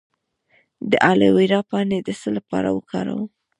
د 0.91 0.91
الوویرا 1.11 1.59
پاڼې 1.69 1.99
د 2.03 2.09
څه 2.21 2.29
لپاره 2.37 2.69
وکاروم؟ 2.71 3.23